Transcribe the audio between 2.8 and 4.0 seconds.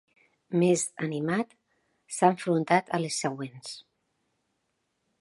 a les següents.